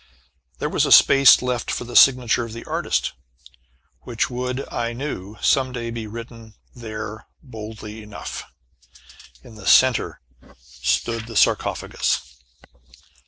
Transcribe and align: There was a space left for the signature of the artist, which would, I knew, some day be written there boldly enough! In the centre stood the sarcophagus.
There 0.57 0.67
was 0.67 0.87
a 0.87 0.91
space 0.91 1.43
left 1.43 1.69
for 1.69 1.83
the 1.83 1.95
signature 1.95 2.43
of 2.43 2.53
the 2.53 2.65
artist, 2.65 3.13
which 3.99 4.31
would, 4.31 4.67
I 4.73 4.93
knew, 4.93 5.35
some 5.43 5.71
day 5.71 5.91
be 5.91 6.07
written 6.07 6.55
there 6.75 7.27
boldly 7.43 8.01
enough! 8.01 8.51
In 9.43 9.53
the 9.53 9.67
centre 9.67 10.19
stood 10.59 11.27
the 11.27 11.35
sarcophagus. 11.37 12.39